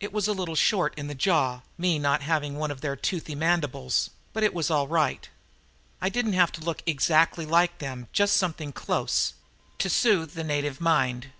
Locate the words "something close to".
8.38-9.90